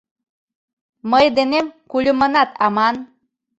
[1.11, 2.95] Мый денем кульымынат аман!